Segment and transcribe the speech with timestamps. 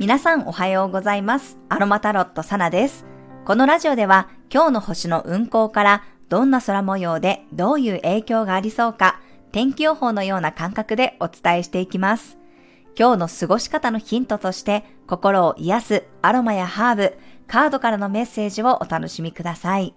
[0.00, 1.58] 皆さんおはようございます。
[1.68, 3.04] アロマタロットサナです。
[3.44, 9.20] このラジオでは今日の星の運行からどんな空模様でどういう影響がありそうか
[9.52, 12.38] 天気予報のような感覚でお伝えしていきます。
[12.98, 19.94] 今日の過ごし方のヒントとして心を癒すアロマやハーブ、カードからのメッセージをお楽しみください。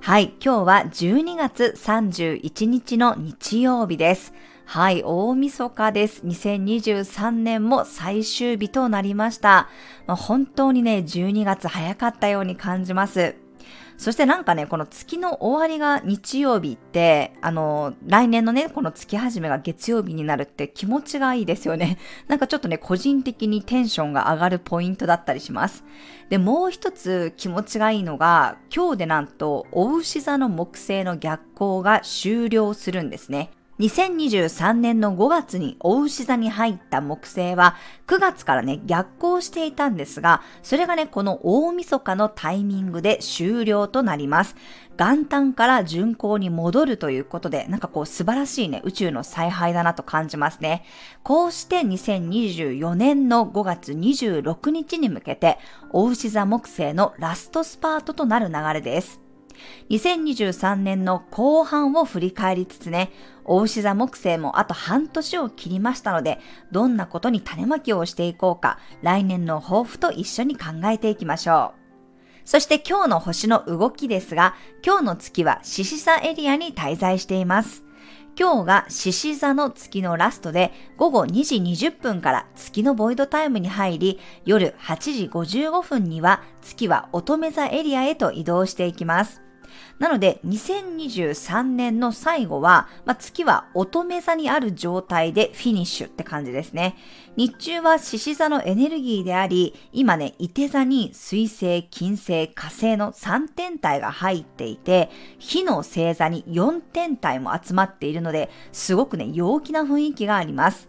[0.00, 4.32] はい、今日は12月31日の日曜日です。
[4.70, 6.26] はい、大晦日です。
[6.26, 9.70] 2023年も最終日となりました。
[10.06, 13.36] まあ、本当にね、12月早かったように感じます。
[13.96, 21.96] そしてなんかね、この月の終わりが日曜日って、あの、来年のね、この月始めが月曜日になるって気持ちがいいですよね。
[22.28, 25.82] なんかちょっとね、個人的にテンションが上がるポイントだったりします。
[26.28, 33.48] で、もう一つ気持ちがいいのが、今日でなんと、お牛座の木星の逆行が終了するんですね。
[33.78, 37.76] 2023年の5月に大牛座に入った木星は
[38.08, 44.56] 9月からね逆行していたんですが、それがねこの大晦日のタイミングで終了となります。
[44.98, 50.84] 元旦から巡行に戻るということで、なんかこう素晴らしいね宇宙の采配だなと感じますね。
[51.22, 55.58] こうして2024年の5月26日に向けて
[55.92, 59.27] 大牛座木星のラストスパートとなる流れです。
[59.90, 63.10] 2023年の後半を振り返りつつね、
[63.44, 66.38] 大牛座木星もあと半年を切りましたので、
[66.70, 71.78] どんなことに種まきをしていこうか、来年の抱負と一緒に考えていきましょう。
[72.44, 77.84] そして今日の星の動きですが、今日の月は獅子座エリアに滞在しています。
[78.38, 89.47] 今日が獅子座の月のラストで午後2時20分から月のボイドタイムに入り夜8時55分には月は乙女座エリアへと移動していきます。
[89.98, 96.96] なので、2023年の最後は、まあ、月は乙女座にある状態でフィニッシュって感じですね。
[97.36, 110.88] 日中は獅子座のエネルギーであり、今ね、伊手座に水星、金星、火星の3天体が入っていて、火の星座に4天体も集まっているので、すごくね、陽気な雰囲気があります。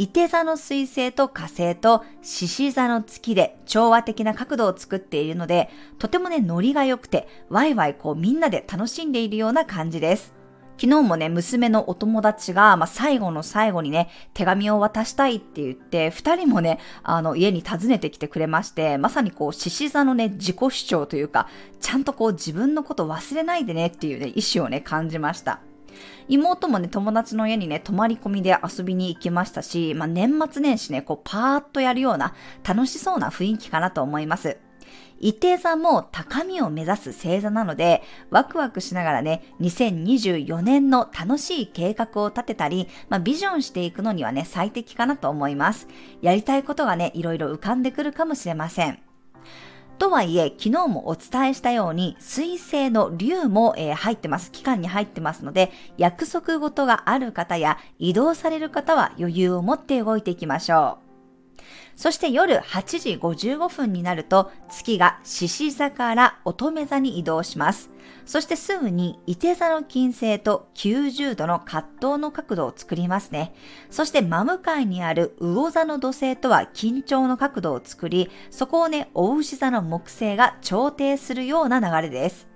[0.00, 10.32] 伊手座の水星と火星と獅子座の月で調和的な角度を作っているので、とてもね、ノリが良くて、ワイワイこうみんなで楽しんでいるような感じです。
[10.80, 21.48] 昨日もね、娘のお友達が、まあ、最後の最後にね、手紙を渡したいって言って、二人もね、あの、家に訪ねてきてくれまして、まさにこう、獅子座のね、自己主張というか、
[21.80, 25.58] ちゃんとこう、自分のこと忘れないでねっていうね、意志をね、感じました。
[26.28, 32.34] 妹もね、友達の家にね、泊まり込みで遊びに行きましたし、まあ、年末年始ね、こう、パーッとやるような、
[32.66, 34.58] 楽しそうな雰囲気かなと思います。
[35.20, 45.88] 伊手座も高みを目指す星座なので、ワクワクしながらね、2024年の楽しい計画を立てたり、まあ、ビジョンしていくのにはね、最適かなと思います。
[46.22, 49.07] やりたいことがね、いろいろ浮かんでくるかもしれません。
[49.98, 54.52] とはいえ、昨日もお伝えしたように、水星の竜も、えー、入ってます。
[54.52, 61.07] 期間に入ってますので、約束事がある方や移動される方は余裕を持って動いていきましょう。
[61.96, 67.90] そして夜8時55分になると月が獅子座から乙女座に移動します。
[68.24, 73.54] そしてすぐに伊手座の金星と90度の葛藤の角度を作りますね。
[73.90, 82.47] そして真向かいにある魚座の土星とは緊張の角度を作り、そこをね、大牛座の木星が調停するような流れです。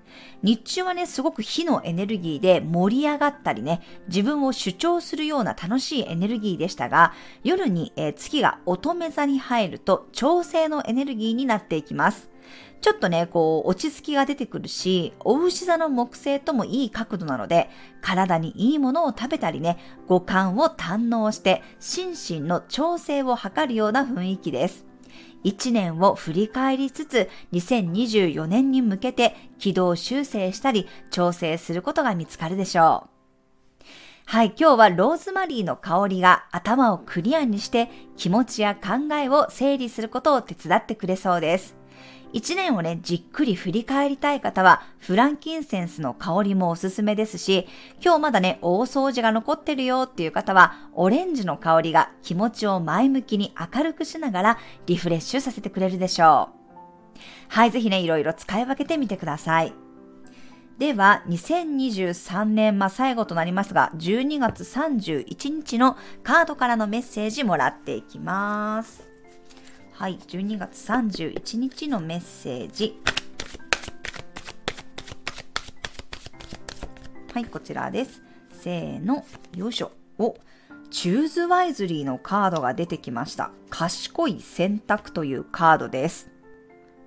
[0.43, 7.13] 日中はね、すごく火のエネルギーで盛り上がったりね、自分を主張するような楽しいエネルギーでしたが、
[7.45, 12.33] 夜に、えー、月が乙女座に入ると調整のエネルギーになっていきます。
[12.81, 24.92] ちょっとね、こう、落ち着きが出てくるし、お牛座の木星ともいい角度なので、体にいいものを食べたりね、五感を堪能して、心身の調整を図るような雰囲気です。
[25.45, 33.13] 1年を振り返りつつ、2024年に向けて軌道修正したり、調整することが見つかるでしょう。
[34.25, 41.82] はい、今日はローズマリーの香りが頭をクリアにして気持ちや考えを整理することを手伝ってくれそうです。
[42.33, 47.67] 一年をね、じっくり振り返りたい方は、フランキンセンスの香りもおすすめですし、
[48.03, 56.63] 今日まだね、大掃除が残ってるよっていう方は、オレンジの香りが気持ちを前向きに明るくしながらリフレッシュさせてくれるでしょう。
[57.49, 59.75] はい、ぜひね、いろいろ使い分けてみてください。
[60.79, 69.12] では、2023年、まあ、最後となりますが、12月31日のカードからのメッセージもらっていきます。
[70.03, 73.01] はい、12月31日のメッセージ。
[77.33, 78.21] はい、こちらです。
[78.51, 79.93] せーの、よいしょ。
[80.19, 80.35] お、
[80.91, 83.53] チューズワイズリーのカードが出てきました。
[83.71, 86.33] 賢い選択というカードです。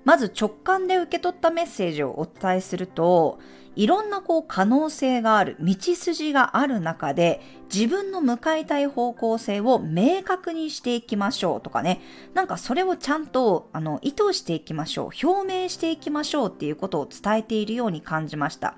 [0.05, 3.39] まず直感で受け取ったメッセージをお伝えすると、
[3.75, 7.41] いろんなこう可能性がある、道筋がある中で、
[7.73, 11.99] 自分の向かいたい方向性を明確にしていきましょうとかね、
[12.33, 18.75] なんかそれをちゃんとあの意図していきましょう、表明していきましょうっていうことを伝えているように感じました。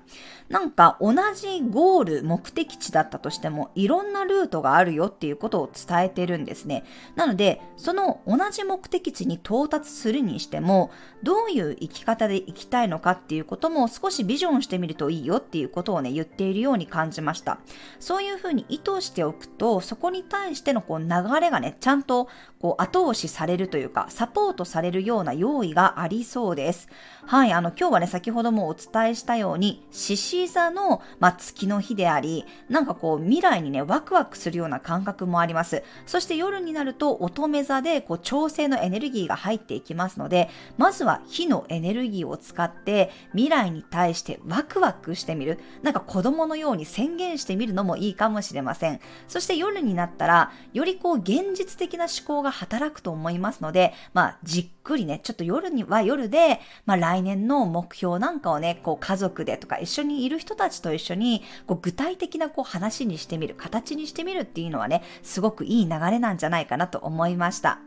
[0.48, 6.84] なんか同じゴール、目的地だったとしても、いろんなルートがあるよっていうことを伝えてるんですね。
[7.14, 10.90] なので、その同じ目的地に到達するにしても、
[11.22, 17.58] どういう生き方で生きたいのかっていうことも少しビジョンしてみるるといいよっていうことをね、言っているように感じました。
[18.00, 21.06] そういうふうに意図しておくと、そこに対してのこう流
[21.40, 22.28] れがね、ちゃんと
[22.60, 26.88] こう後押しされるというか、サポートされるような用意がありそうです。
[27.26, 35.82] はい、あの、今日はね、先ほどもお伝えしたように、獅子座の、まあ、月の日であり、なんかこう、未来にね、ワクワクするような感覚もあります。
[36.06, 40.48] そして夜になると、乙女座で、こう、調整のエネルギーが入っていきますので、
[40.78, 45.58] まずは火のエネルギーを使って、未来に対してワクワクしてみる。
[45.82, 49.00] なんか子供のように宣言してみるのもいいかもしれません。
[49.26, 67.80] そして夜になったら、よりこう、現実的な思考が働くと思いますので、まあ、じっくりね、ちょっと夜には夜で、まあ、来年の目標なんかをね、こう家族でとか一緒にいる人たちと一緒に、こう具体的なこう話にしてみる、形にしてみるっていうのはね、すごくいい流れなんじゃないかなと思いました。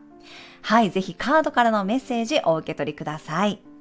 [0.60, 3.71] はい、ぜひカードからのメッセージお受け取りください。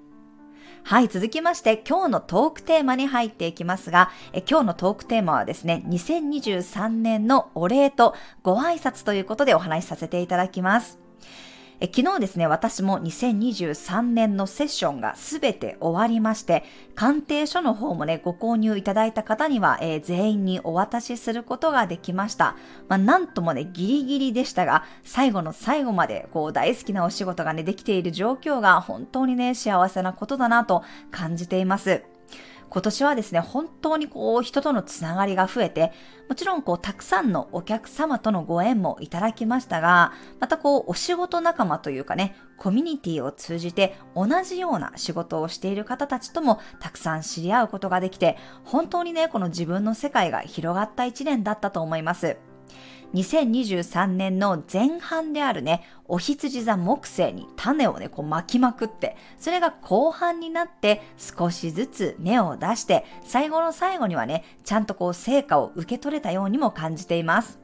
[0.83, 8.13] はい、続きまして今日のトークテーマに入っていきますが、え今日のトークテーマはですね、2023年のお礼と
[8.43, 10.99] ご挨拶ということでお話しさせていただきます。
[11.83, 16.63] え昨日ですね、私も2023年のセッションがすべて終わりまして、
[16.93, 22.55] 鑑定書の方もね、ご購入いただいた方には、えー、全員にお渡しすることができました。
[22.87, 32.03] まあ、なんともね、ギリギリでしたが、最後の最後まで、こう、大好きなお仕事がね、できている状況が本当にね、幸せなことだなと感じています。
[32.71, 35.91] 今年はですね、本当にこう人とのつながりが増えて、
[36.29, 52.37] もちろんこうたくさんのお客様とのご縁もいただきましたが、またこうお仕事仲間というかね、コミュニティを通じて同じような仕事をしている方たちともたくさん知り合うことができて、本当にね、この自分の世界が広がった一年だったと思います。
[53.13, 67.59] 2023年の前半であるね、お羊座木星に種をね、こう巻きまくって、それが後半になって少しずつ芽を出して、最後の最後にはね、ちゃんとこう成果を受け取れたようにも感じています。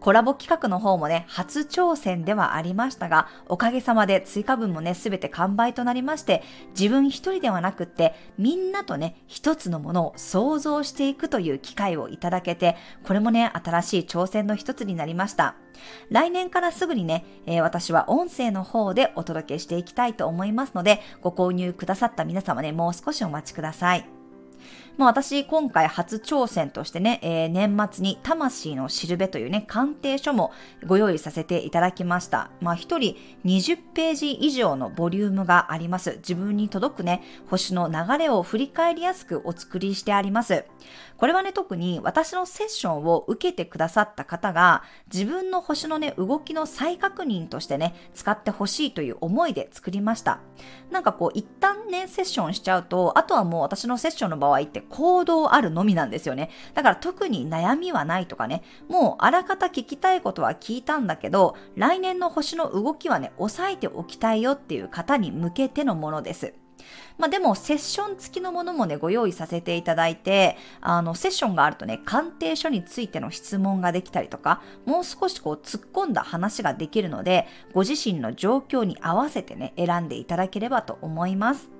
[0.00, 6.42] コラボ企画の方もね、初挑戦ではありましたが、おかげさまで追加分もね、すべて完売となりまして、
[6.78, 15.56] 自分一人ではなくって、みんなとね、一つのものを想像していくという機会をいただけて、これもね、新しい挑戦の一つになりました。
[16.10, 24.15] 来年からすぐにね、えー、私は音声の方でお届けしていきたいと思いますので、ご購入くださった皆様ね、もう少しお待ちください。
[24.96, 30.52] まあ、私、今回初挑戦としてね、えー、年末に魂のしるべというね、鑑定書も
[30.86, 32.50] ご用意させていただきました。
[32.62, 33.14] まあ、一人
[33.44, 36.12] 20ページ以上のボリュームがあります。
[36.16, 40.64] 自分に届くね、星の流れを振り返りやすくお作りしてあります。
[41.18, 44.82] これはね、特に私のセッションを受けてくださった方が、
[45.12, 50.40] 自分の星のね、動きの再確認としてね、使ってほしいという思いで作りました。
[50.90, 56.50] なんかこう、一旦ね、セッションしちゃうと、あとはもう私のセッションの場合って行動あるのみなんですよね。
[56.74, 66.54] だから特に悩みはないとかね、もうあらかた聞きたいことは聞いたんだけど、来年の星の動きはね、抑えておきたいよっていう方に向けてのものです。
[67.18, 81.75] まあでも、セッション付きのものもね、ご用意させていただいて、あの、セッションがあるとね、鑑定書についての質問ができたりとか、もう少しこう、突っ込んだ話ができるので、ご自身の状況に合わせてね、選んでいただければと思います。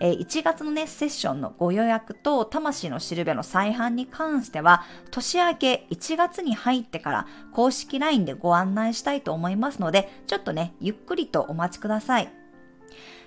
[0.00, 12.32] えー、1月のね、セッションのご予約と魂のしるべの再販に関しては、年明け1月に入ってから公式 LINE でご案内したいと思いますので、ちょっとね、ゆっくりとお待ちください。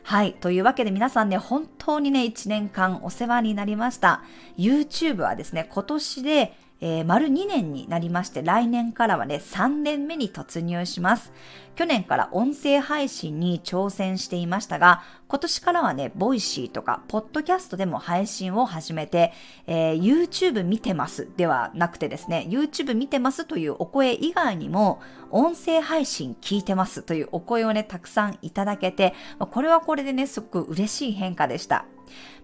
[0.03, 0.33] はい。
[0.33, 4.23] というわけで皆さんね、本当にね、1年間お世話になりました。
[4.57, 11.31] YouTube はですね、今年でえー、丸2年になりまして、来年からはね、3年目に突入します。
[11.75, 19.31] 去年から音声配信に挑戦していましたが、今年からはね、ボイシーとか、ポッドキャストでも配信を始めて、
[19.67, 31.85] えー、YouTube 見てますではなくてですね、YouTube 見てますというお声以外にも、音声配信聞いてますというお声をね、たくさんいただけて、これはこれでね、すごく嬉しい変化でした。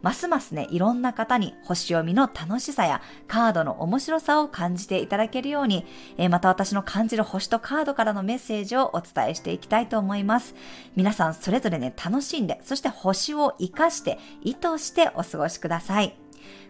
[0.02, 5.86] ますますね、いろんな方に星読みの楽しさやカードの面白さを感じていただけるように、
[6.18, 10.56] えー、また私の感じる星とカードからのメッセージをお伝えしていきたいと思います。
[10.96, 16.16] 皆さんそれぞれね、楽しんで、そして星を活かして、意図してお過ごしください。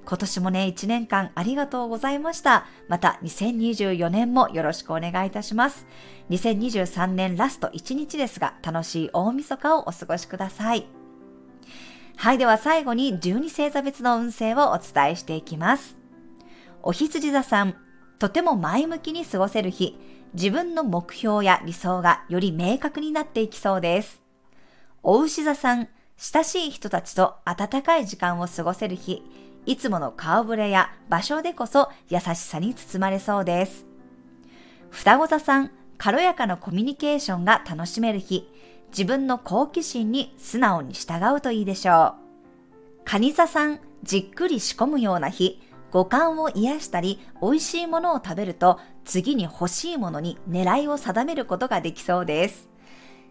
[0.05, 2.65] 今年もね、1年間ありがとうございました。
[2.87, 5.85] また2024年もよろしくお願いいたします。
[6.29, 10.96] 2023年ラスト1日ですが、楽しい大晦日をお過ごしください。
[12.19, 15.95] はい、では最後に12星座別の運勢をお伝えしていきます。
[16.81, 17.75] お羊座さん、
[18.17, 19.95] とても前向きに過ごせる日、
[20.33, 24.19] 自分の目標や理想がより明確になっていきそうです。
[25.03, 29.21] お牛座さん、親しい人たちと温かい時間を過ごせる日、
[29.67, 33.85] いつもの顔ぶれや場所でこそ優しさに包まれそうです。
[34.89, 38.49] 双子座さん、軽やかなコミュニケーションが楽しめる日、
[38.89, 42.27] 自分の好奇心に素直に従うといいでしょう。
[43.05, 52.69] カニ座さん、じっくり仕込むような日、五感を癒したり、美味しいものを食べると、次に欲しいものに狙いを定めることができそうです。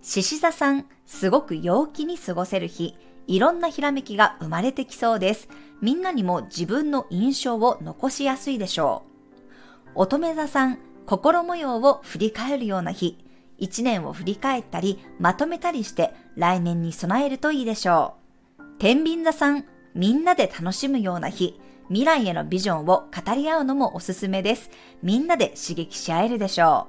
[0.03, 2.97] 獅子座さん、すごく陽気に過ごせる日、
[3.27, 5.49] いろんなひらめきが生まれてきそうです。
[5.81, 9.91] みんなにも自分の印象を残しやすいでしょう。
[9.97, 13.19] 乙女座さん、心模様を振り返るような日、
[13.59, 18.15] 一年を振り返ったり、まとめたりして来年に備えるといいでしょ
[18.59, 18.63] う。
[18.79, 21.59] 天秤座さん、みんなで楽しむような日、
[21.89, 24.71] 未来へのビジョンを語り合うのもおすすめです。
[25.03, 26.89] みんなで刺激し合えるでしょ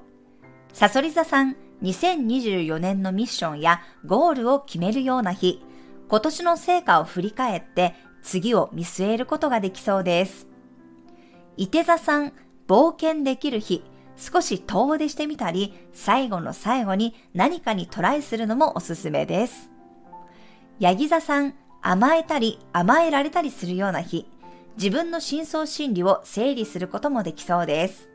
[0.74, 0.76] う。
[0.76, 5.64] サソリ座さん、2024年のミッションやゴールを決めるような日、
[6.10, 7.94] 今年の成果を振り返って
[8.24, 10.48] 次を見据えることができそうです。
[11.56, 12.34] 伊手座さん、
[12.68, 13.84] 冒険できる日、
[14.18, 19.70] 少し遠出してみたり、最後の最後に何かにトライするのもおすすめです。
[20.80, 24.28] ヤギ座さん、甘えたり甘えられたりするような日、
[24.76, 28.10] 自分の深層心理を整理することもできそうです。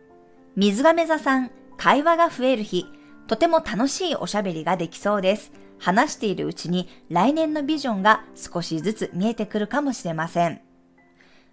[0.56, 2.86] 水亀座さん、会話が増える日、
[3.26, 5.52] とても楽しいおしゃべりができそうです。
[5.78, 10.60] 話しているうちに来年のビジョンが少しずつ見えてくるかもしれません。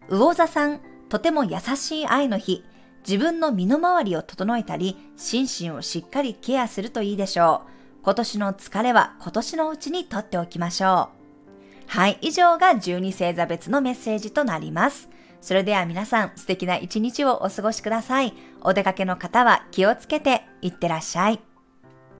[0.09, 2.63] 魚座さん、とても優しい愛の日、
[3.07, 7.69] 自分の身の回りを整えたり、心身をしっかりケアするといいでしょう。
[8.03, 11.19] 今年の疲れは今年のうちにとっておきましょう。
[11.87, 15.09] はい、以上が12星座別のメッセージとなります。
[15.41, 18.33] それでは皆さん素敵な一日をお過ごしください。
[18.61, 21.48] お出かけの方は気をつけていってらっしゃい。